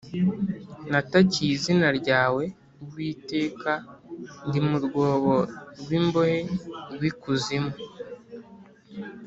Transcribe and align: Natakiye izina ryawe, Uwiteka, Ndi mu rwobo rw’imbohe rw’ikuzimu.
Natakiye 0.91 1.51
izina 1.57 1.87
ryawe, 1.99 2.43
Uwiteka, 2.83 3.71
Ndi 4.47 4.59
mu 4.67 4.77
rwobo 4.85 5.35
rw’imbohe 5.81 6.37
rw’ikuzimu. 6.93 7.73